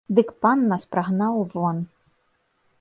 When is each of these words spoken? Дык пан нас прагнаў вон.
Дык 0.19 0.29
пан 0.45 0.59
нас 0.71 0.83
прагнаў 0.95 1.35
вон. 1.53 1.77